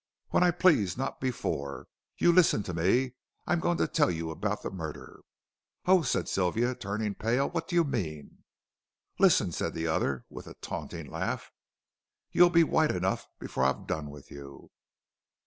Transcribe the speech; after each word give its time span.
"When 0.29 0.41
I 0.41 0.49
please, 0.49 0.97
not 0.97 1.21
before. 1.21 1.85
You 2.17 2.31
listen 2.31 2.63
to 2.63 2.73
me. 2.73 3.13
I'm 3.45 3.59
going 3.59 3.77
to 3.77 3.87
tell 3.87 4.09
you 4.09 4.31
about 4.31 4.63
the 4.63 4.71
murder" 4.71 5.21
"Oh," 5.85 6.01
said 6.01 6.27
Sylvia, 6.27 6.73
turning 6.73 7.13
pale, 7.13 7.47
"what 7.51 7.67
do 7.67 7.75
you 7.75 7.83
mean?" 7.83 8.43
"Listen," 9.19 9.51
said 9.51 9.75
the 9.75 9.85
other, 9.85 10.25
with 10.27 10.47
a 10.47 10.55
taunting 10.55 11.05
laugh, 11.07 11.51
"you'll 12.31 12.49
be 12.49 12.63
white 12.63 12.89
enough 12.89 13.27
before 13.37 13.63
I've 13.63 13.85
done 13.85 14.09
with 14.09 14.31
you. 14.31 14.71